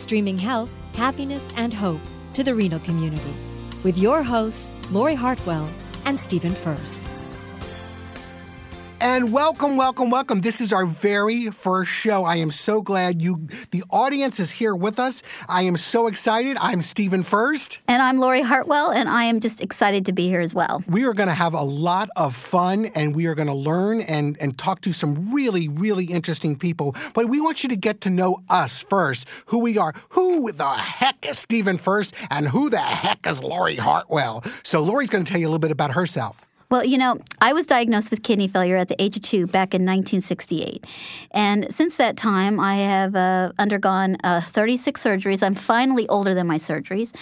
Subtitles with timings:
[0.00, 2.00] streaming health, happiness, and hope
[2.32, 3.34] to the renal community
[3.82, 5.68] with your hosts, Lori Hartwell
[6.04, 7.09] and Stephen Furst.
[9.02, 10.42] And welcome, welcome, welcome.
[10.42, 12.26] This is our very first show.
[12.26, 15.22] I am so glad you, the audience is here with us.
[15.48, 16.58] I am so excited.
[16.60, 17.80] I'm Stephen Furst.
[17.88, 20.84] And I'm Lori Hartwell, and I am just excited to be here as well.
[20.86, 24.02] We are going to have a lot of fun and we are going to learn
[24.02, 26.94] and, and talk to some really, really interesting people.
[27.14, 29.94] But we want you to get to know us first, who we are.
[30.10, 34.44] Who the heck is Stephen Furst, and who the heck is Lori Hartwell?
[34.62, 36.44] So Lori's going to tell you a little bit about herself.
[36.70, 39.74] Well, you know, I was diagnosed with kidney failure at the age of two back
[39.74, 40.86] in 1968.
[41.32, 45.42] And since that time, I have uh, undergone uh, 36 surgeries.
[45.42, 47.12] I'm finally older than my surgeries.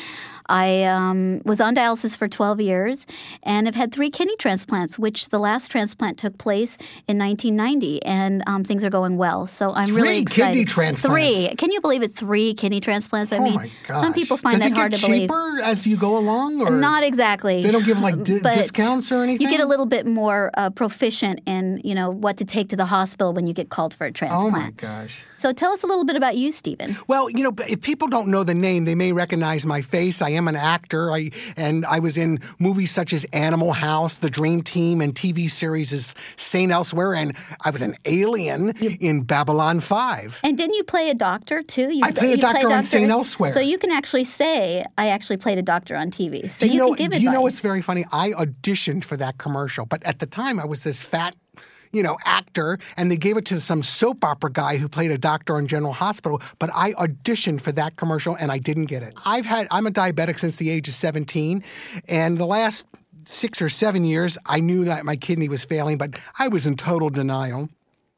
[0.49, 3.07] I um, was on dialysis for 12 years
[3.43, 8.43] and have had three kidney transplants, which the last transplant took place in 1990, and
[8.47, 9.47] um, things are going well.
[9.47, 10.53] So I'm three really excited.
[10.53, 11.03] kidney transplants.
[11.03, 11.55] Three.
[11.57, 12.15] Can you believe it?
[12.15, 13.33] Three kidney transplants.
[13.33, 15.23] I oh mean, some people find Does that it hard to believe.
[15.23, 17.63] cheaper as you go along, or Not exactly.
[17.63, 19.47] They don't give like di- discounts or anything.
[19.47, 22.77] You get a little bit more uh, proficient in, you know, what to take to
[22.77, 24.47] the hospital when you get called for a transplant.
[24.47, 25.25] Oh my gosh.
[25.39, 26.97] So tell us a little bit about you, Stephen.
[27.07, 30.21] Well, you know, if people don't know the name, they may recognize my face.
[30.21, 34.31] I am an actor, I, and I was in movies such as Animal House, The
[34.31, 39.81] Dream Team, and TV series as Saint Elsewhere, and I was an alien in Babylon
[39.81, 40.41] 5.
[40.43, 41.91] And didn't you play a doctor too?
[41.91, 43.53] You, I played a you doctor on Saint Elsewhere.
[43.53, 46.51] So you can actually say, I actually played a doctor on TV.
[46.51, 48.07] So do you, know, can give do you know what's very funny?
[48.13, 51.35] I auditioned for that commercial, but at the time I was this fat
[51.93, 55.19] you know, actor, and they gave it to some soap opera guy who played a
[55.19, 56.41] doctor on General Hospital.
[56.59, 59.15] But I auditioned for that commercial and I didn't get it.
[59.25, 61.63] I've had I'm a diabetic since the age of 17,
[62.09, 62.87] and the last
[63.25, 66.77] six or seven years I knew that my kidney was failing, but I was in
[66.77, 67.69] total denial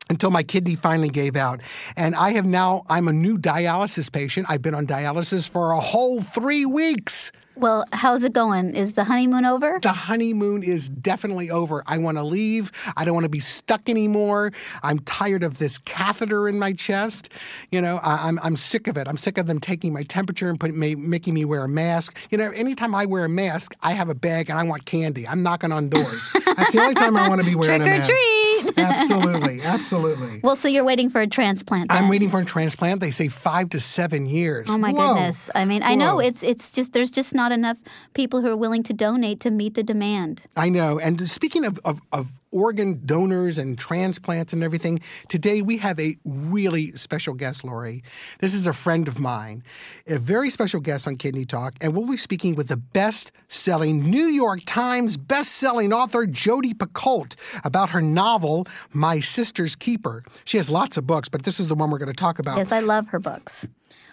[0.08, 1.60] until my kidney finally gave out.
[1.96, 4.46] And I have now, I'm a new dialysis patient.
[4.48, 7.30] I've been on dialysis for a whole three weeks.
[7.60, 8.74] Well, how's it going?
[8.74, 9.78] Is the honeymoon over?
[9.82, 11.84] The honeymoon is definitely over.
[11.86, 12.72] I want to leave.
[12.96, 14.50] I don't want to be stuck anymore.
[14.82, 17.28] I'm tired of this catheter in my chest.
[17.70, 19.06] You know, I, am I'm sick of it.
[19.06, 22.16] I'm sick of them taking my temperature and put, making me wear a mask.
[22.30, 25.28] You know, anytime I wear a mask, I have a bag and I want candy.
[25.28, 26.30] I'm knocking on doors.
[26.46, 28.10] That's the only time I want to be wearing Trick a or mask.
[28.10, 28.50] treat.
[28.78, 30.40] absolutely, absolutely.
[30.42, 31.92] Well, so you're waiting for a transplant.
[31.92, 33.00] I'm waiting for a transplant.
[33.00, 34.68] They say five to seven years.
[34.70, 35.14] Oh my Whoa.
[35.14, 35.50] goodness!
[35.54, 37.78] I mean, I know it's it's just there's just not enough
[38.14, 40.42] people who are willing to donate to meet the demand.
[40.56, 40.98] I know.
[40.98, 46.16] And speaking of, of, of organ donors and transplants and everything, today we have a
[46.24, 48.02] really special guest, Lori.
[48.40, 49.62] This is a friend of mine,
[50.06, 54.10] a very special guest on Kidney Talk, and we'll be speaking with the best selling
[54.10, 60.24] New York Times best selling author, Jodi Picoult, about her novel, My Sister's Keeper.
[60.44, 62.58] She has lots of books, but this is the one we're going to talk about.
[62.58, 63.68] Yes, I love her books.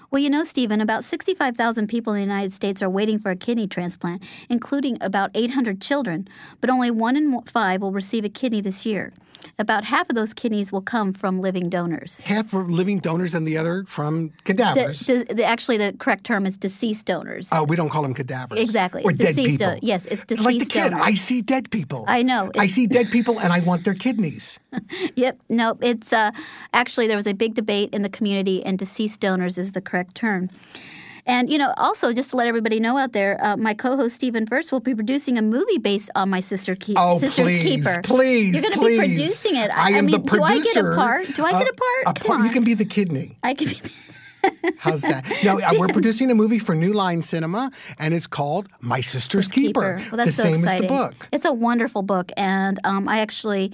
[0.10, 3.36] Well, you know, Stephen, about 65,000 people in the United States are waiting for a
[3.36, 6.30] kidney transplant, including about 800 children,
[6.62, 9.12] but only one in five will receive a kidney this year.
[9.60, 12.22] About half of those kidneys will come from living donors.
[12.22, 15.00] Half for living donors and the other from cadavers.
[15.00, 17.50] De- de- actually, the correct term is deceased donors.
[17.52, 18.60] Oh, we don't call them cadavers.
[18.60, 19.04] Exactly.
[19.04, 19.74] Or dead people.
[19.76, 21.06] do- yes, it's deceased like the kid, donors.
[21.08, 22.06] I see dead people.
[22.08, 22.52] I know.
[22.58, 24.60] I see dead people and I want their kidneys.
[25.16, 25.40] Yep.
[25.50, 26.32] No, it's uh,
[26.74, 30.16] actually there was a big debate in the community, and deceased donors is the correct
[30.16, 30.50] term.
[31.28, 34.48] And you know, also just to let everybody know out there, uh, my co-host Stephen
[34.48, 38.02] Furst will be producing a movie based on my sister Keep, Oh, sister's please, keeper.
[38.04, 39.70] please, You're going to be producing it.
[39.78, 41.34] I am mean, the do I get a part?
[41.36, 42.18] Do I get Uh, a part?
[42.18, 43.38] a part- You can be the kidney.
[43.44, 43.76] I can be.
[43.76, 43.92] The-
[44.78, 45.26] How's that?
[45.44, 49.50] No, uh, we're producing a movie for New Line Cinema, and it's called My Sister's
[49.50, 50.02] Keeper.
[50.10, 50.86] Well, that's the so same exciting.
[50.86, 51.28] as the book.
[51.34, 53.74] It's a wonderful book, and um, I actually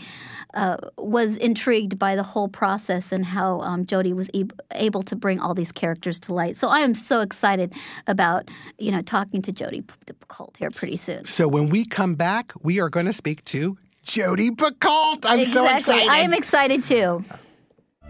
[0.54, 5.16] uh, was intrigued by the whole process and how um, Jodi was e- able to
[5.16, 6.58] bring all these characters to light.
[6.58, 7.74] So I am so excited
[8.08, 11.26] about you know talking to Jodi Picoult here pretty soon.
[11.26, 15.26] So when we come back, we are going to speak to Jodi Picoult.
[15.26, 16.10] I'm so excited.
[16.10, 17.24] I am excited too.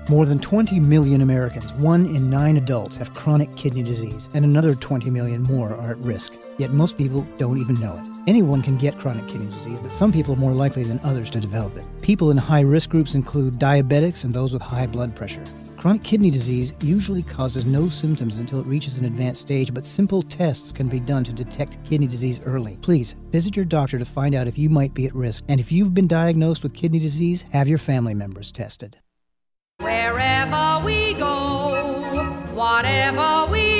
[0.09, 4.75] More than 20 million Americans, one in nine adults, have chronic kidney disease, and another
[4.75, 6.33] 20 million more are at risk.
[6.57, 8.12] Yet most people don't even know it.
[8.25, 11.41] Anyone can get chronic kidney disease, but some people are more likely than others to
[11.41, 11.83] develop it.
[12.01, 15.43] People in high risk groups include diabetics and those with high blood pressure.
[15.75, 20.23] Chronic kidney disease usually causes no symptoms until it reaches an advanced stage, but simple
[20.23, 22.77] tests can be done to detect kidney disease early.
[22.81, 25.43] Please visit your doctor to find out if you might be at risk.
[25.49, 28.95] And if you've been diagnosed with kidney disease, have your family members tested.
[29.79, 32.23] Wherever we go,
[32.53, 33.72] whatever we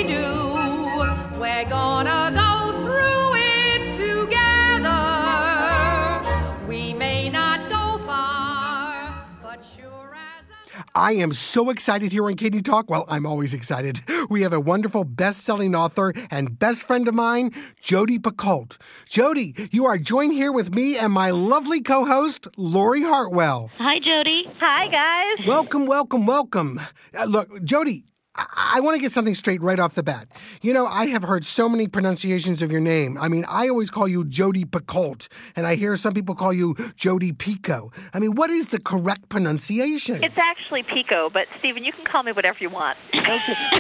[10.96, 12.88] I am so excited here on Kidney Talk.
[12.88, 14.02] Well, I'm always excited.
[14.30, 17.52] We have a wonderful best-selling author and best friend of mine,
[17.82, 18.78] Jodi Picoult.
[19.08, 23.70] Jodi, you are joined here with me and my lovely co-host, Lori Hartwell.
[23.78, 24.44] Hi, Jodi.
[24.60, 25.46] Hi, guys.
[25.48, 26.80] Welcome, welcome, welcome.
[27.14, 30.28] Uh, look, Jodi, I, I want to get something straight right off the bat.
[30.62, 33.18] You know, I have heard so many pronunciations of your name.
[33.20, 36.76] I mean, I always call you Jodi Picoult, and I hear some people call you
[36.96, 37.92] Jodi Pico.
[38.14, 40.24] I mean, what is the correct pronunciation?
[40.24, 42.98] It's actually Pico, but Stephen, you can call me whatever you want.
[43.24, 43.38] Okay.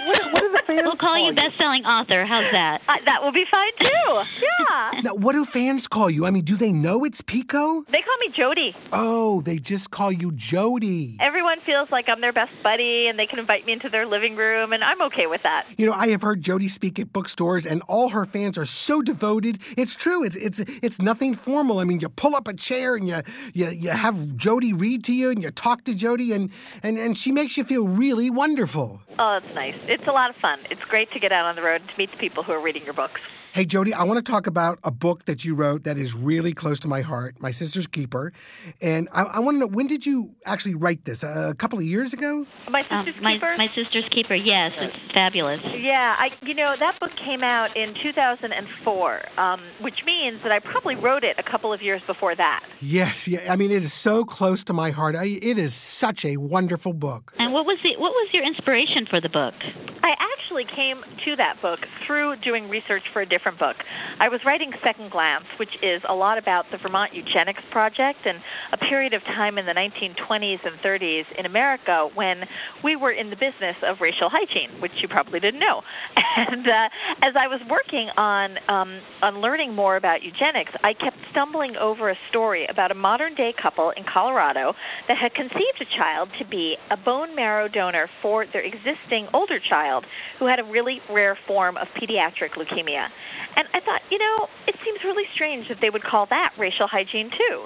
[0.07, 2.25] what, what do the fans We'll call you best-selling author.
[2.25, 2.79] How's that?
[2.87, 3.87] Uh, that will be fine too.
[4.39, 4.91] Yeah.
[5.03, 6.25] Now, what do fans call you?
[6.25, 7.83] I mean, do they know it's Pico?
[7.91, 8.73] They call me Jodi.
[8.93, 11.17] Oh, they just call you Jodi.
[11.19, 14.37] Everyone feels like I'm their best buddy, and they can invite me into their living
[14.37, 15.65] room, and I'm okay with that.
[15.77, 19.01] You know, I have heard Jodi speak at bookstores, and all her fans are so
[19.01, 19.59] devoted.
[19.77, 20.23] It's true.
[20.23, 21.79] It's it's it's nothing formal.
[21.79, 23.21] I mean, you pull up a chair and you
[23.53, 26.49] you, you have Jodi read to you, and you talk to Jodi, and,
[26.81, 29.01] and and she makes you feel really wonderful.
[29.19, 29.75] Oh, that's nice.
[29.87, 30.59] It's a lot of fun.
[30.69, 32.61] It's great to get out on the road and to meet the people who are
[32.61, 33.21] reading your books.
[33.53, 36.55] Hey, Jodi, I want to talk about a book that you wrote that is really
[36.55, 38.33] close to my heart, My Sister's Keeper.
[38.81, 41.21] And I, I want to know, when did you actually write this?
[41.21, 42.47] a couple of years ago?
[42.71, 43.53] My Sister's um, my, Keeper?
[43.59, 44.71] My Sister's Keeper, yes.
[44.79, 45.59] It's fabulous.
[45.77, 50.57] Yeah, I you know that book came out in 2004, um, which means that I
[50.57, 52.61] probably wrote it a couple of years before that.
[52.81, 53.53] Yes, yeah.
[53.53, 55.15] I mean, it is so close to my heart.
[55.15, 57.33] I, it is such a wonderful book.
[57.37, 59.53] And what was the what was your inspiration for the book?
[60.03, 63.75] I actually came to that book through doing research for a different book.
[64.19, 68.39] I was writing Second Glance, which is a lot about the Vermont Eugenics Project and
[68.71, 72.43] a period of time in the 1920s and 30s in America when
[72.83, 75.81] we were in the business of racial hygiene, which you probably didn't know.
[76.35, 76.89] And uh,
[77.21, 82.09] as I was working on um, on learning more about eugenics, I kept stumbling over
[82.09, 84.73] a story about a modern day couple in Colorado
[85.07, 89.59] that had conceived a child to be a bone marrow donor for their existing older
[89.59, 90.05] child
[90.39, 93.07] who had a really rare form of pediatric leukemia.
[93.55, 96.87] And I thought, you know, it seems really strange that they would call that racial
[96.87, 97.65] hygiene too.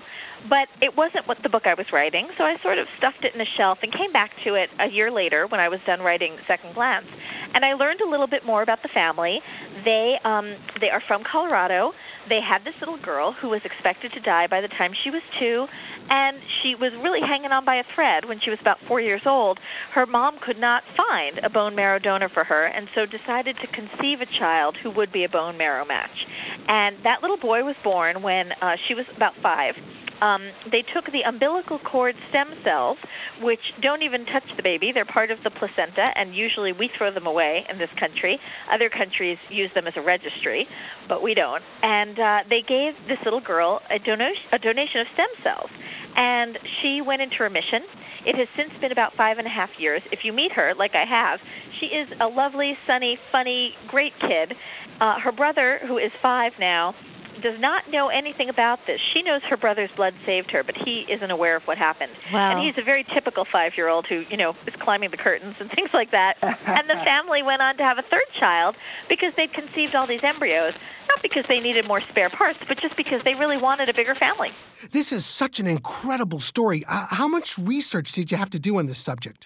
[0.49, 3.33] But it wasn't what the book I was writing, so I sort of stuffed it
[3.33, 5.99] in a shelf and came back to it a year later when I was done
[6.01, 7.07] writing Second Glance.
[7.53, 9.39] And I learned a little bit more about the family.
[9.83, 11.91] They um they are from Colorado.
[12.29, 15.21] They had this little girl who was expected to die by the time she was
[15.39, 15.67] 2
[16.09, 19.21] and she was really hanging on by a thread when she was about 4 years
[19.25, 19.59] old.
[19.93, 23.67] Her mom could not find a bone marrow donor for her and so decided to
[23.67, 26.25] conceive a child who would be a bone marrow match.
[26.67, 29.75] And that little boy was born when uh, she was about 5
[30.21, 30.41] um,
[30.71, 32.97] they took the umbilical cord stem cells,
[33.41, 34.91] which don't even touch the baby.
[34.93, 38.39] They're part of the placenta, and usually we throw them away in this country.
[38.71, 40.67] Other countries use them as a registry,
[41.07, 41.61] but we don't.
[41.81, 45.69] And uh, they gave this little girl a, donation, a donation of stem cells,
[46.15, 47.85] and she went into remission.
[48.25, 50.01] It has since been about five and a half years.
[50.11, 51.39] If you meet her, like I have,
[51.79, 54.53] she is a lovely, sunny, funny, great kid.
[54.99, 56.95] Uh, her brother, who is five now,
[57.41, 58.99] does not know anything about this.
[59.13, 62.11] She knows her brother's blood saved her, but he isn't aware of what happened.
[62.33, 62.51] Wow.
[62.51, 65.89] And he's a very typical five-year-old who, you know, is climbing the curtains and things
[65.93, 66.35] like that.
[66.41, 68.75] and the family went on to have a third child
[69.09, 70.73] because they'd conceived all these embryos,
[71.07, 74.15] not because they needed more spare parts, but just because they really wanted a bigger
[74.15, 74.49] family.
[74.91, 76.83] This is such an incredible story.
[76.87, 79.45] Uh, how much research did you have to do on this subject?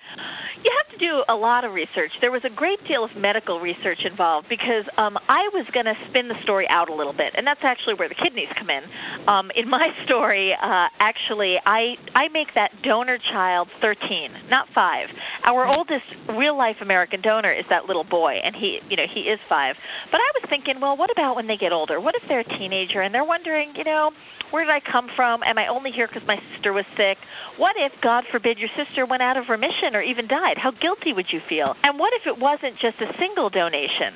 [0.64, 2.12] You have to do a lot of research.
[2.22, 5.96] There was a great deal of medical research involved because um, I was going to
[6.10, 8.84] spin the story out a little bit, and that's actually where the kidneys come in.
[9.28, 15.10] Um, in my story, uh, actually, I I make that donor child 13, not five.
[15.44, 16.06] Our oldest
[16.38, 19.76] real life American donor is that little boy, and he you know he is five.
[20.12, 22.00] But I was thinking, well, what about when they get older?
[22.00, 24.12] What if they're a teenager and they're wondering, you know,
[24.52, 25.42] where did I come from?
[25.44, 27.18] Am I only here because my sister was sick?
[27.58, 30.58] What if, God forbid, your sister went out of remission or even died?
[30.62, 31.74] How guilty would you feel?
[31.84, 34.14] And what if it wasn't just a single donation,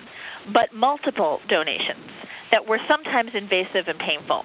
[0.53, 2.11] but multiple donations
[2.51, 4.43] that were sometimes invasive and painful?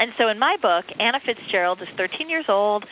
[0.00, 2.86] And so in my book, Anna Fitzgerald is 13 years old.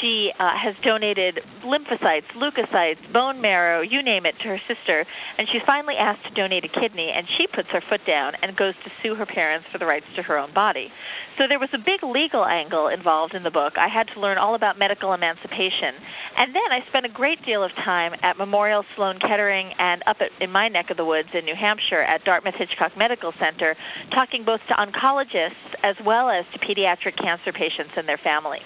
[0.00, 5.04] She uh, has donated lymphocytes, leukocytes, bone marrow, you name it, to her sister.
[5.38, 8.56] And she's finally asked to donate a kidney, and she puts her foot down and
[8.56, 10.88] goes to sue her parents for the rights to her own body.
[11.36, 13.74] So there was a big legal angle involved in the book.
[13.76, 15.98] I had to learn all about medical emancipation.
[16.36, 20.16] And then I spent a great deal of time at Memorial Sloan Kettering and up
[20.20, 23.76] at, in my neck of the woods in New Hampshire at Dartmouth Hitchcock Medical Center,
[24.14, 28.62] talking both to oncologists as well as to pediatric cancer patients and their families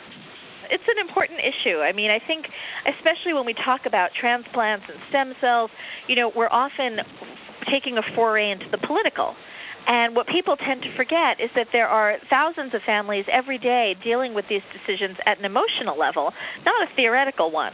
[0.71, 1.79] it's an important issue.
[1.79, 2.47] I mean, I think
[2.87, 5.71] especially when we talk about transplants and stem cells,
[6.09, 6.99] you know, we're often
[7.71, 9.35] taking a foray into the political.
[9.87, 13.95] And what people tend to forget is that there are thousands of families every day
[14.03, 16.33] dealing with these decisions at an emotional level,
[16.65, 17.73] not a theoretical one.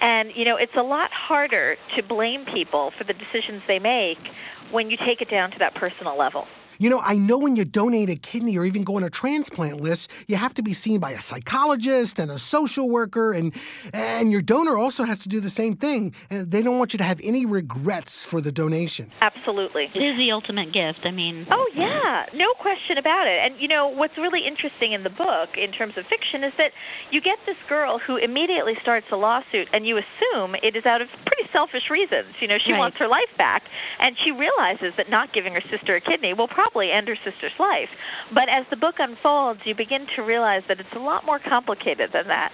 [0.00, 4.18] And, you know, it's a lot harder to blame people for the decisions they make
[4.70, 6.46] when you take it down to that personal level.
[6.80, 9.82] You know, I know when you donate a kidney or even go on a transplant
[9.82, 13.52] list, you have to be seen by a psychologist and a social worker, and
[13.92, 16.14] and your donor also has to do the same thing.
[16.30, 19.12] And they don't want you to have any regrets for the donation.
[19.20, 21.00] Absolutely, it is the ultimate gift.
[21.04, 23.38] I mean, oh yeah, no question about it.
[23.44, 26.72] And you know what's really interesting in the book, in terms of fiction, is that
[27.10, 31.02] you get this girl who immediately starts a lawsuit, and you assume it is out
[31.02, 32.32] of pretty selfish reasons.
[32.40, 32.78] You know, she right.
[32.78, 33.64] wants her life back,
[33.98, 37.16] and she realizes that not giving her sister a kidney will probably probably end her
[37.24, 37.88] sister's life.
[38.32, 42.10] But as the book unfolds, you begin to realize that it's a lot more complicated
[42.12, 42.52] than that.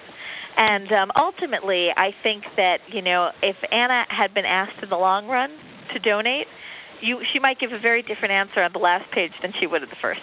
[0.57, 4.97] And um, ultimately, I think that you know, if Anna had been asked in the
[4.97, 5.51] long run
[5.93, 6.47] to donate,
[7.03, 9.83] you she might give a very different answer on the last page than she would
[9.83, 10.21] at the first.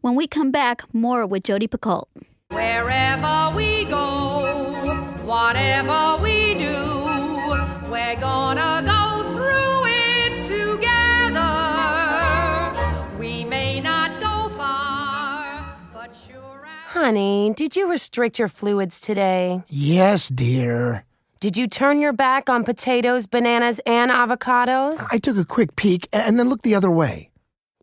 [0.00, 2.06] When we come back, more with Jodi Picoult.
[2.48, 4.74] Wherever we go,
[5.22, 6.74] whatever we do,
[7.88, 9.09] we're gonna go
[16.92, 19.62] Honey, did you restrict your fluids today?
[19.68, 21.04] Yes, dear.
[21.40, 25.06] Did you turn your back on potatoes, bananas, and avocados?
[25.10, 27.30] I took a quick peek and then looked the other way.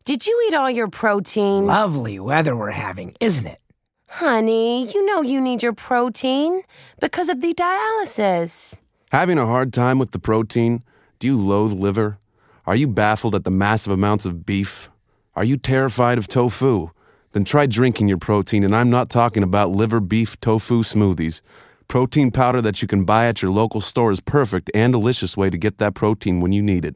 [0.06, 1.66] Did you eat all your protein?
[1.66, 3.60] Lovely weather we're having, isn't it?
[4.08, 6.62] Honey, you know you need your protein
[7.00, 8.82] because of the dialysis.
[9.12, 10.84] Having a hard time with the protein?
[11.20, 12.20] Do you loathe liver?
[12.66, 14.90] Are you baffled at the massive amounts of beef?
[15.38, 16.90] Are you terrified of tofu?
[17.32, 21.42] Then try drinking your protein, and I'm not talking about liver beef tofu smoothies.
[21.88, 25.52] Protein powder that you can buy at your local store is perfect and delicious way
[25.52, 26.96] to get that protein when you need it.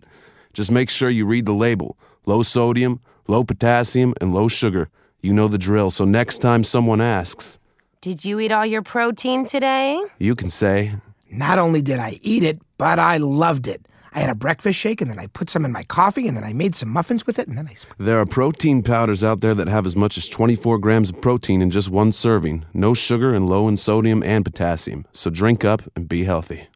[0.53, 2.00] Just make sure you read the label.
[2.25, 4.89] Low sodium, low potassium, and low sugar.
[5.21, 7.60] You know the drill, so next time someone asks,
[8.01, 10.03] Did you eat all your protein today?
[10.17, 10.95] You can say,
[11.29, 13.88] Not only did I eat it, but I loved it.
[14.13, 16.43] I had a breakfast shake and then I put some in my coffee and then
[16.43, 17.75] I made some muffins with it and then I.
[17.97, 21.61] There are protein powders out there that have as much as 24 grams of protein
[21.61, 25.05] in just one serving, no sugar and low in sodium and potassium.
[25.13, 26.67] So drink up and be healthy.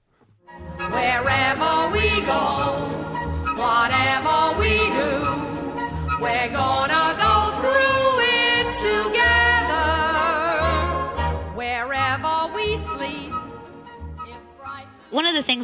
[0.78, 2.75] Wherever we go,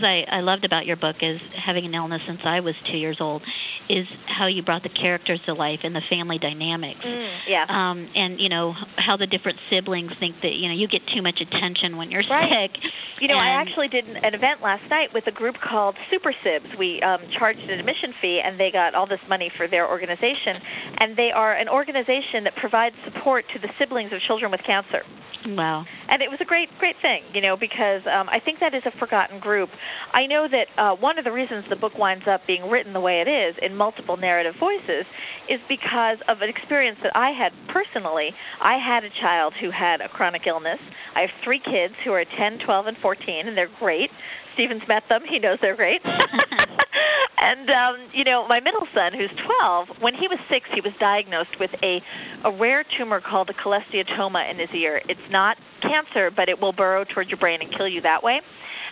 [0.01, 2.97] things I, I loved about your book is having an illness since I was two
[2.97, 3.41] years old,
[3.89, 6.99] is how you brought the characters to life and the family dynamics.
[7.05, 7.65] Mm, yeah.
[7.67, 11.21] Um, and you know how the different siblings think that you know you get too
[11.21, 12.69] much attention when you're right.
[12.69, 12.81] sick.
[13.19, 16.33] You know, and I actually did an event last night with a group called Super
[16.43, 16.77] Sibs.
[16.77, 20.57] We um, charged an admission fee, and they got all this money for their organization.
[20.97, 25.03] And they are an organization that provides support to the siblings of children with cancer.
[25.45, 25.85] Wow.
[26.11, 28.83] And it was a great, great thing, you know, because um, I think that is
[28.85, 29.69] a forgotten group.
[30.11, 32.99] I know that uh, one of the reasons the book winds up being written the
[32.99, 35.07] way it is in multiple narrative voices
[35.47, 38.35] is because of an experience that I had personally.
[38.59, 40.79] I had a child who had a chronic illness.
[41.15, 44.11] I have three kids who are 10, 12, and 14, and they're great.
[44.53, 45.21] Stephen's met them.
[45.27, 46.01] He knows they're great.
[47.37, 50.93] and um, you know, my middle son, who's 12, when he was six, he was
[50.99, 52.01] diagnosed with a
[52.43, 55.01] a rare tumor called a cholesteatoma in his ear.
[55.07, 58.41] It's not cancer, but it will burrow towards your brain and kill you that way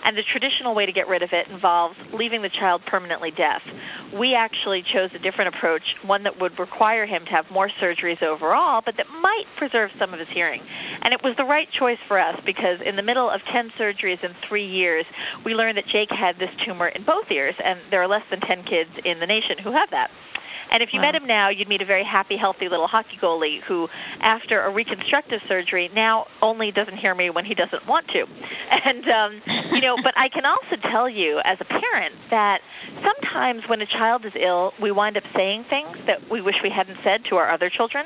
[0.03, 3.61] and the traditional way to get rid of it involves leaving the child permanently deaf.
[4.17, 8.21] We actually chose a different approach, one that would require him to have more surgeries
[8.23, 10.61] overall, but that might preserve some of his hearing.
[11.01, 14.23] And it was the right choice for us because in the middle of 10 surgeries
[14.23, 15.05] in three years,
[15.45, 18.41] we learned that Jake had this tumor in both ears, and there are less than
[18.41, 20.09] 10 kids in the nation who have that.
[20.71, 21.11] And if you wow.
[21.11, 23.87] met him now, you'd meet a very happy, healthy little hockey goalie who,
[24.21, 28.25] after a reconstructive surgery, now only doesn't hear me when he doesn't want to.
[28.79, 29.41] And, um,
[29.73, 32.59] you know, but I can also tell you as a parent that
[33.03, 36.69] sometimes when a child is ill, we wind up saying things that we wish we
[36.69, 38.05] hadn't said to our other children.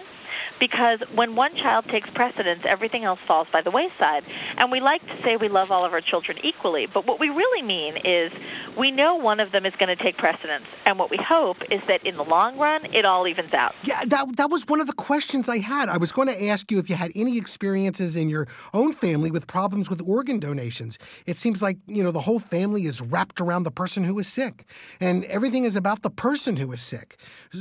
[0.60, 4.24] Because when one child takes precedence, everything else falls by the wayside.
[4.58, 7.30] And we like to say we love all of our children equally, but what we
[7.30, 8.32] really mean is
[8.78, 11.82] we know one of them is going to take precedence, and what we hope is
[11.88, 13.74] that in the long run, it all evens out.
[13.84, 15.90] Yeah, that, that was one of the questions I had.
[15.90, 19.32] I was going to ask you if you had any experiences in your own family
[19.32, 20.98] with problems with organ donations.
[21.26, 24.28] It seems like, you know, the whole family is wrapped around the person who is
[24.28, 24.66] sick,
[25.00, 27.18] and everything is about the person who is sick,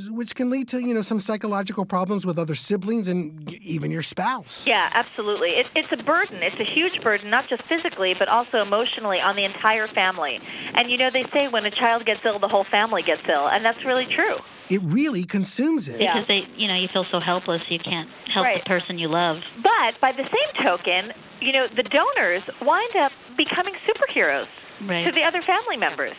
[0.08, 4.02] which can lead to, you know, some psychological problems with other siblings and even your
[4.02, 4.66] spouse.
[4.66, 5.50] Yeah, absolutely.
[5.50, 6.42] It, it's a burden.
[6.42, 10.38] It's a huge burden, not just physically, but also emotionally on the entire family.
[10.74, 13.46] And you know, they say when a child gets ill, the whole family gets ill,
[13.48, 14.36] and that's really true.
[14.70, 15.98] It really consumes it.
[15.98, 18.62] Because they, you know, you feel so helpless, you can't help Right.
[18.62, 19.36] the person you love.
[19.62, 24.48] But by the same token, you know, the donors wind up becoming superheroes
[24.80, 25.04] Right.
[25.04, 26.16] to the other family members.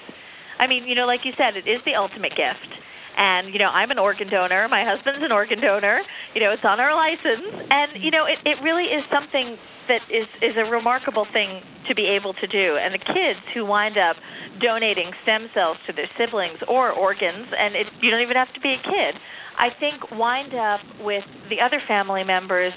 [0.59, 2.69] I mean, you know, like you said, it is the ultimate gift.
[3.17, 4.67] And, you know, I'm an organ donor.
[4.69, 6.01] My husband's an organ donor.
[6.33, 7.45] You know, it's on our license.
[7.69, 11.95] And, you know, it, it really is something that is, is a remarkable thing to
[11.95, 12.77] be able to do.
[12.77, 14.15] And the kids who wind up
[14.61, 18.61] donating stem cells to their siblings or organs, and it, you don't even have to
[18.61, 19.15] be a kid,
[19.57, 22.73] I think wind up with the other family members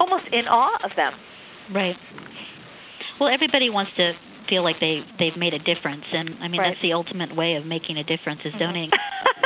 [0.00, 1.12] almost in awe of them.
[1.72, 1.96] Right.
[3.20, 4.12] Well, everybody wants to
[4.48, 6.70] feel like they they've made a difference, and I mean Right.
[6.74, 8.58] that's the ultimate way of making a difference is mm-hmm.
[8.58, 8.90] donating.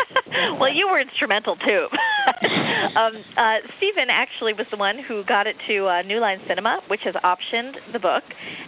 [0.58, 1.86] well, you were instrumental too.
[2.96, 6.80] um, uh, Stephen actually was the one who got it to uh, New Line Cinema,
[6.88, 8.24] which has optioned the book,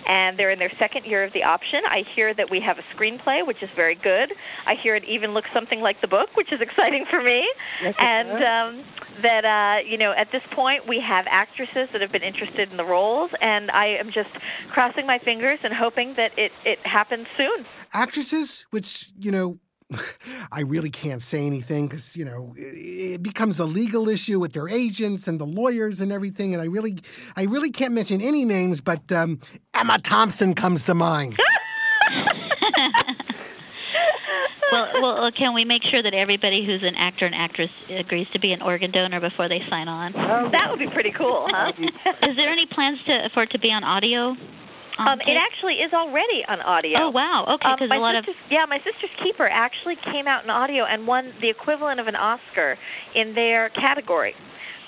[0.07, 1.81] and they're in their second year of the option.
[1.88, 4.33] I hear that we have a screenplay, which is very good.
[4.67, 7.47] I hear it even looks something like the book, which is exciting for me.
[7.83, 8.85] Yes, and um,
[9.23, 12.77] that uh, you know, at this point, we have actresses that have been interested in
[12.77, 14.31] the roles, and I am just
[14.73, 17.67] crossing my fingers and hoping that it it happens soon.
[17.93, 19.59] Actresses, which, you know,
[20.52, 24.52] I really can't say anything because, you know, it it becomes a legal issue with
[24.52, 26.54] their agents and the lawyers and everything.
[26.54, 26.99] And I really,
[27.37, 29.40] I really can't mention any names, but um,
[29.75, 31.37] Emma Thompson comes to mind.
[34.73, 38.38] well, well, can we make sure that everybody who's an actor and actress agrees to
[38.38, 40.12] be an organ donor before they sign on?
[40.52, 41.73] That would be pretty cool, huh?
[41.78, 44.37] Is there any plans to for it to be on audio?
[44.99, 46.99] Um, it actually is already on audio.
[46.99, 47.47] Oh, wow.
[47.55, 50.43] Okay, Um, 'cause my a lot of- sister's, yeah, my sister's keeper actually came out
[50.43, 52.76] in audio and won the equivalent of an Oscar
[53.14, 54.35] in their category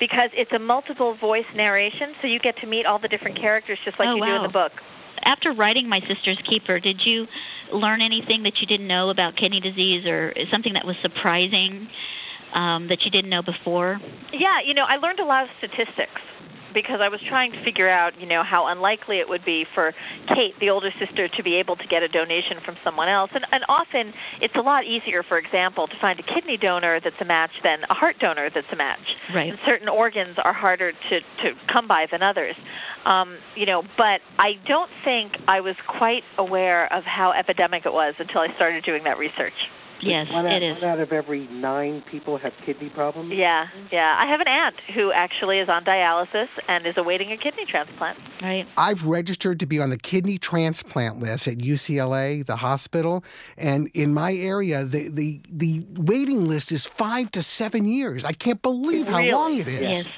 [0.01, 3.79] because it's a multiple voice narration, so you get to meet all the different characters
[3.85, 4.73] just like Oh, you do in the book.
[5.23, 7.29] After writing My Sister's Keeper, did you
[7.71, 11.89] learn anything that you didn't know about kidney disease or something that was surprising
[12.55, 14.01] um, that you didn't know before?
[14.33, 16.21] Yeah, you know, I learned a lot of statistics
[16.75, 19.93] because I was trying to figure out, you know, how unlikely it would be for
[20.29, 23.31] Kate, the older sister, to be able to get a donation from someone else.
[23.35, 27.21] And, and often it's a lot easier, for example, to find a kidney donor that's
[27.21, 29.07] a match than a heart donor that's a match.
[29.35, 29.51] Right.
[29.51, 32.55] And certain organs are harder to, to come by than others.
[33.05, 37.93] Um, you know, but I don't think I was quite aware of how epidemic it
[37.93, 39.55] was until I started doing that research.
[40.03, 40.81] Yes, one out, it is.
[40.83, 43.33] One out of every nine people have kidney problems.
[43.35, 44.17] Yeah, yeah.
[44.19, 48.19] I have an aunt who actually is on dialysis and is awaiting a kidney transplant.
[48.43, 48.67] Right.
[48.77, 53.25] I've registered to be on the kidney transplant list at UCLA, the hospital,
[53.59, 58.25] and in my area, the the, the waiting list is five to seven years.
[58.25, 59.33] I can't believe how Really?
[59.33, 59.81] long it is.
[59.81, 60.09] Yes.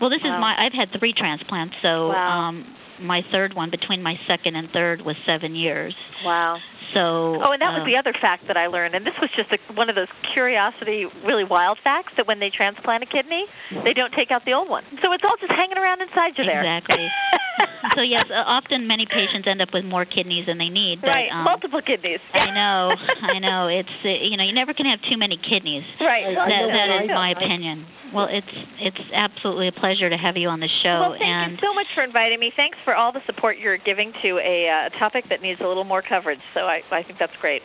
[0.00, 0.56] Well, this is my.
[0.58, 2.48] I've had three transplants, so Wow.
[2.48, 2.66] um,
[3.00, 5.94] my third one between my second and third was seven years.
[6.24, 6.58] Wow.
[6.94, 7.40] So.
[7.40, 9.48] Oh, and that was um, the other fact that I learned, and this was just
[9.52, 13.48] a, one of those curiosity, really wild facts that when they transplant a kidney,
[13.84, 16.44] they don't take out the old one, so it's all just hanging around inside you
[16.44, 16.60] there.
[16.60, 17.08] Exactly.
[17.96, 21.00] so yes, uh, often many patients end up with more kidneys than they need.
[21.00, 22.20] But, right, um, multiple kidneys.
[22.32, 22.92] I know,
[23.24, 23.68] I know.
[23.68, 25.84] It's uh, you know you never can have too many kidneys.
[26.00, 26.34] Right.
[26.34, 27.14] That, I know, that I know.
[27.14, 27.86] my opinion.
[28.12, 28.46] Well, it's
[28.78, 31.72] it's absolutely a pleasure to have you on the show, Well, thank and you so
[31.74, 32.52] much for inviting me.
[32.54, 35.84] Thanks for all the support you're giving to a uh, topic that needs a little
[35.84, 36.40] more coverage.
[36.54, 37.62] So I, I think that's great.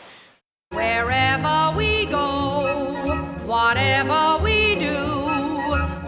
[0.70, 4.94] Wherever we go, whatever we do,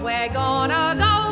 [0.02, 1.29] we're gonna go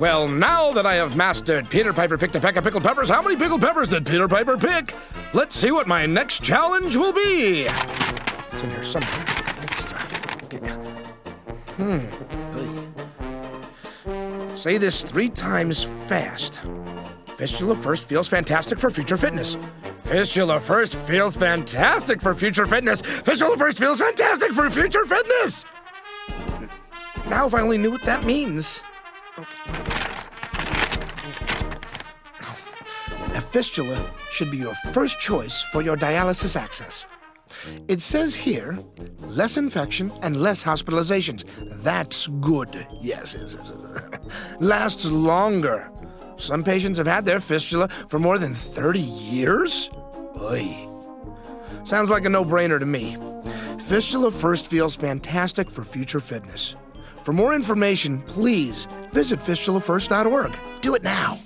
[0.00, 3.22] Well, now that I have mastered Peter Piper picked a peck of pickled peppers, how
[3.22, 4.94] many pickled peppers did Peter Piper pick?
[5.32, 7.66] Let's see what my next challenge will be.
[7.66, 9.10] It's in here somewhere.
[11.76, 12.00] Hmm.
[14.56, 16.60] Say this three times fast.
[17.36, 19.56] Fistula first feels fantastic for future fitness.
[20.02, 23.00] Fistula first feels fantastic for future fitness.
[23.00, 25.64] Fistula first feels fantastic for future fitness.
[27.28, 28.82] Now, if I only knew what that means.
[33.54, 37.06] Fistula should be your first choice for your dialysis access.
[37.86, 38.76] It says here
[39.20, 41.44] less infection and less hospitalizations.
[41.84, 42.84] That's good.
[43.00, 43.72] Yes, yes, yes.
[44.60, 45.88] Lasts longer.
[46.36, 49.88] Some patients have had their fistula for more than 30 years?
[50.36, 50.88] Oy.
[51.84, 53.16] Sounds like a no brainer to me.
[53.86, 56.74] Fistula First feels fantastic for future fitness.
[57.24, 60.54] For more information, please visit fistulafirst.org.
[60.82, 61.38] Do it now.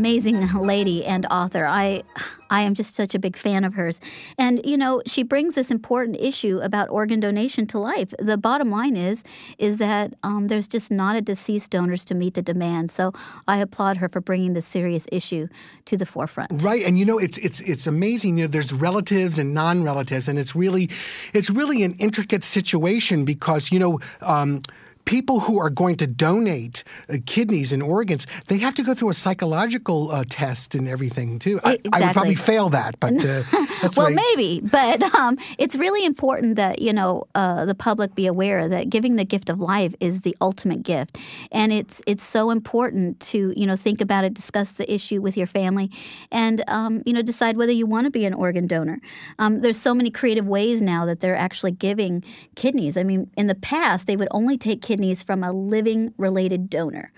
[0.00, 1.66] Amazing lady and author.
[1.66, 2.02] I
[2.48, 4.00] I am just such a big fan of hers.
[4.38, 8.12] And you know, she brings this important issue about organ donation to life.
[8.18, 9.22] The bottom line is
[9.58, 12.90] is that um, there's just not a deceased donors to meet the demand.
[12.90, 13.12] So
[13.46, 15.48] I applaud her for bringing this serious issue
[15.84, 16.62] to the forefront.
[16.62, 18.38] Right, and you know, it's it's it's amazing.
[18.38, 20.88] You know, there's relatives and non-relatives, and it's really
[21.34, 24.00] it's really an intricate situation because you know.
[24.22, 24.62] Um,
[25.04, 29.10] people who are going to donate uh, kidneys and organs, they have to go through
[29.10, 31.58] a psychological uh, test and everything too.
[31.64, 31.90] I, Exactly.
[31.92, 33.42] I would probably fail that, but uh,
[33.82, 38.14] that's well, I- maybe, but um, it's really important that you know uh, the public
[38.14, 41.18] be aware that giving the gift of life is the ultimate gift,
[41.52, 45.36] and it's it's so important to you know think about it, discuss the issue with
[45.36, 45.90] your family,
[46.30, 49.00] and um, you know decide whether you want to be an organ donor.
[49.38, 52.22] Um, there's so many creative ways now that they're actually giving
[52.54, 52.96] kidneys.
[52.96, 57.12] I mean, in the past they would only take kidneys from a living related donor.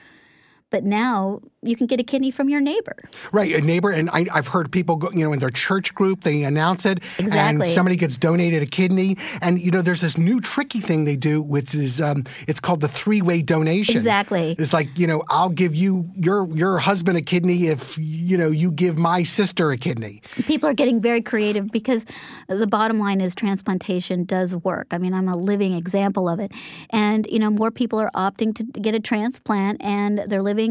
[0.73, 2.97] But now you can get a kidney from your neighbor.
[3.31, 6.23] Right, a neighbor, and I, I've heard people go, you know, in their church group,
[6.23, 7.67] they announce it, Exactly.
[7.67, 11.15] and somebody gets donated a kidney, and you know, there's this new tricky thing they
[11.15, 13.97] do, which is um, it's called the three-way donation.
[13.97, 14.57] Exactly.
[14.59, 18.49] It's like you know, I'll give you your your husband a kidney if you know
[18.49, 20.23] you give my sister a kidney.
[20.47, 22.07] People are getting very creative because
[22.49, 24.87] the bottom line is transplantation does work.
[24.91, 26.53] I mean, I'm a living example of it.
[26.91, 30.62] And, you know, more people are opting to get a transplant and they're living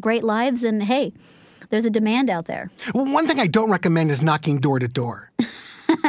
[0.00, 0.62] great lives.
[0.62, 1.12] And hey,
[1.70, 2.70] there's a demand out there.
[2.94, 5.30] Well, one thing I don't recommend is knocking door to door.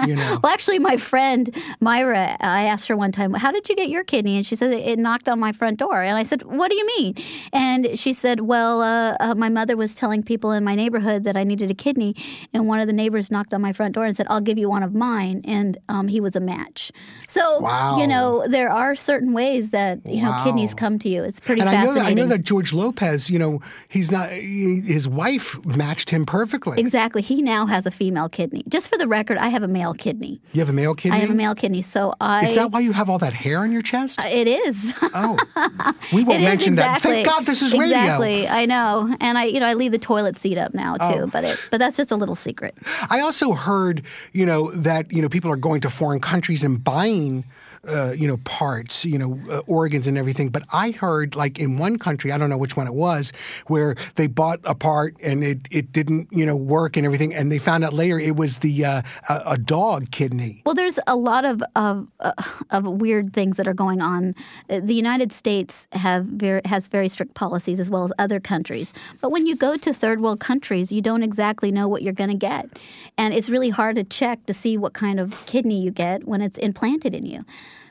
[0.08, 0.40] You know.
[0.44, 4.04] Well, actually, my friend Myra, I asked her one time, How did you get your
[4.04, 4.36] kidney?
[4.36, 6.02] And she said, It knocked on my front door.
[6.02, 7.16] And I said, What do you mean?
[7.54, 11.38] And she said, Well, uh, uh, my mother was telling people in my neighborhood that
[11.38, 12.16] I needed a kidney.
[12.54, 14.70] And one of the neighbors knocked on my front door and said, I'll give you
[14.70, 15.42] one of mine.
[15.46, 16.92] And um, he was a match.
[17.28, 17.98] So, Wow.
[18.00, 21.24] you know, there are certain ways that, you know, kidneys come to you.
[21.24, 22.04] It's pretty and I know fascinating.
[22.16, 26.80] that I know that George Lopez, you know, he's not his wife matched him perfectly.
[26.80, 27.22] Exactly.
[27.22, 28.64] He now has a female kidney.
[28.68, 30.40] Just for the record, I have a male kidney.
[30.54, 31.18] You have a male kidney.
[31.18, 32.44] I have a male kidney, so I.
[32.46, 34.20] Is that why you have all that hair on your chest?
[34.20, 34.94] Uh, It is.
[35.14, 35.38] Oh,
[36.14, 36.98] we won't It mention that.
[36.98, 37.12] exactly.
[37.12, 37.88] Thank God this is radio.
[37.98, 41.24] Exactly, I know, and I, you know, I leave the toilet seat up now too,
[41.24, 41.28] Oh.
[41.28, 42.78] but it, but that's just a little secret.
[43.10, 46.82] I also heard, you know, that you know people are going to foreign countries and
[46.84, 47.44] buying,
[47.88, 50.50] uh, you know, parts, you know, uh, organs and everything.
[50.50, 53.34] But I heard, like in one country, I don't know which one it was,
[53.68, 57.52] where they bought a part and it it didn't, you know, work and everything, and
[57.52, 60.62] they found out later it was the uh, a, a dog kidney.
[60.66, 62.32] Well, there's a lot of of, uh,
[62.72, 64.36] of weird things that are going on.
[64.70, 68.94] Uh, The United States have very, has very strict policies as well as other countries.
[69.22, 72.30] But when you go to third world countries, you don't exactly know what you're going
[72.30, 72.80] to get,
[73.18, 76.42] and it's really hard to check to see what kind of kidney you get when
[76.42, 77.46] it's implanted in you.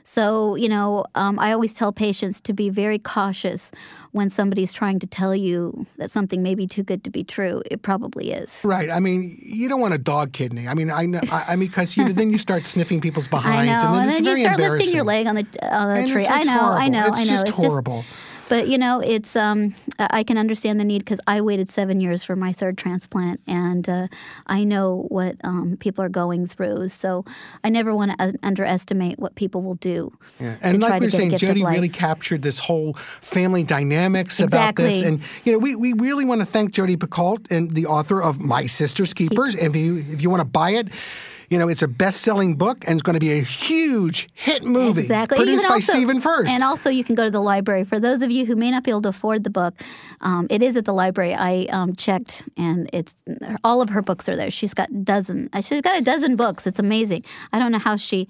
[0.04, 3.70] So, you know, um, I always tell patients to be very cautious
[4.12, 7.62] when somebody's trying to tell you that something may be too good to be true.
[7.70, 8.62] It probably is.
[8.64, 8.90] Right.
[8.90, 10.68] I mean, you don't want a dog kidney.
[10.68, 11.20] I mean, I know.
[11.30, 14.36] I, mean, because you then you start sniffing people's behinds, know, and then and then
[14.36, 16.22] you start lifting your leg on the on the And tree.
[16.22, 17.32] it's- I know, I know, It's I know.
[17.34, 18.04] It's just horrible.
[18.52, 22.22] But you know, it's um, I can understand the need because I waited seven years
[22.22, 24.08] for my third transplant, and uh,
[24.46, 26.90] I know what um, people are going through.
[26.90, 27.24] So
[27.64, 30.12] I never want to underestimate what people will do.
[30.38, 30.56] Yeah.
[30.60, 35.00] And like we were saying, Jodi really captured this whole family dynamics about this.
[35.00, 38.38] And, you know, we, we really want to thank Jodi Picoult and the author of
[38.38, 39.54] My Sister's Keepers.
[39.54, 40.88] And if you, if you want to buy it,
[41.52, 45.02] you know, it's a best-selling book and it's going to be a huge hit movie
[45.02, 45.36] Exactly.
[45.36, 46.50] produced by also- Stephen Furst.
[46.50, 47.84] And also, you can go to the library.
[47.84, 49.74] For those of you who may not be able to afford the book,
[50.22, 51.34] um, it is at the library.
[51.34, 53.14] I um, checked, and it's
[53.62, 54.50] all of her books are there.
[54.50, 55.50] She's got dozen.
[55.52, 56.66] uh, She's got a dozen books.
[56.66, 57.22] It's amazing.
[57.52, 58.28] I don't know how she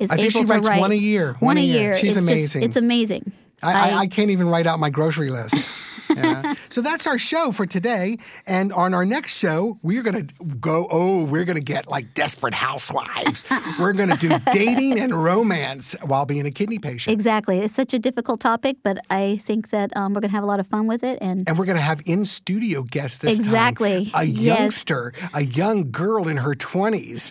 [0.00, 1.36] is I think able she to writes write one a year.
[1.38, 1.96] One, a year.
[1.96, 2.62] She's It's just- amazing.
[2.64, 3.32] it's amazing.
[3.64, 5.54] I, I, I can't even write out my grocery list.
[6.14, 6.54] Yeah.
[6.68, 8.18] So that's our show for today.
[8.46, 12.12] And on our next show, we're going to go, oh, we're going to get like
[12.14, 13.42] desperate housewives.
[13.80, 17.12] we're going to do dating and romance while being a kidney patient.
[17.14, 17.58] Exactly.
[17.58, 20.46] It's such a difficult topic, but I think that um, we're going to have a
[20.46, 21.18] lot of fun with it.
[21.22, 23.90] And And we're going to have in studio guests this Exactly.
[23.90, 24.00] time.
[24.02, 24.20] Exactly.
[24.20, 24.58] A Yes.
[24.60, 27.30] youngster, a young girl in her 20s.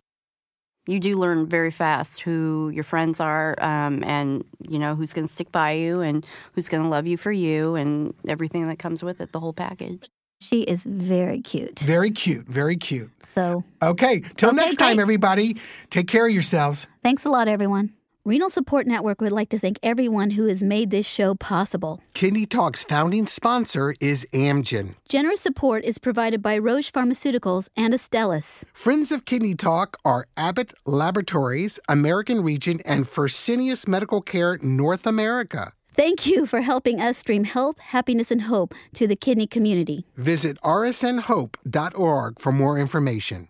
[0.87, 5.25] You do learn very fast who your friends are um, and you know who's going
[5.27, 8.79] to stick by you and who's going to love you for you and everything that
[8.79, 10.09] comes with it the whole package
[10.41, 11.79] she is very cute.
[11.79, 12.45] Very cute.
[12.47, 13.09] Very cute.
[13.23, 14.23] So Okay.
[14.35, 15.01] Till Okay, next time, great.
[15.03, 15.55] everybody.
[15.89, 16.85] Take care of yourselves.
[17.01, 17.93] thanks a lot, everyone.
[18.25, 22.01] Renal Support Network would like to thank everyone who has made this show possible.
[22.13, 24.95] Kidney Talk's founding sponsor is Amgen.
[25.09, 28.63] Generous support is provided by Roche Pharmaceuticals and Astellas.
[28.73, 35.73] Friends of Kidney Talk are Abbott Laboratories, American Regent, and Fresenius Medical Care North America.
[35.93, 40.05] Thank you for helping us stream health, happiness, and hope to the kidney community.
[40.15, 43.49] Visit rsnhope.org for more information.